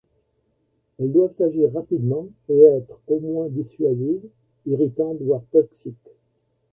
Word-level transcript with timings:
Elles 0.97 1.11
doivent 1.11 1.39
agir 1.43 1.71
rapidement 1.75 2.25
et 2.49 2.59
être 2.61 2.99
au 3.05 3.19
moins 3.19 3.49
dissuasives, 3.49 4.27
irritantes 4.65 5.21
voire 5.21 5.43
toxiques. 5.51 6.09